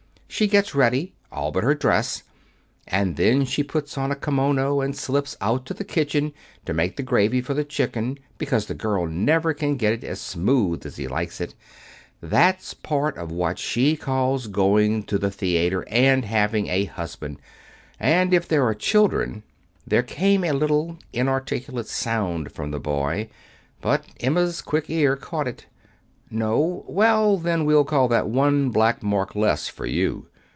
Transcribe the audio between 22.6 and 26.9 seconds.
the boy. But Emma's quick ear caught it. "No?